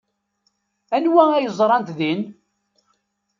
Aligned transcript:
Anwa 0.95 1.23
ay 1.33 1.47
ẓrant 1.57 1.89
din? 1.97 2.21